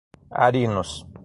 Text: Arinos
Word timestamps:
Arinos 0.45 1.05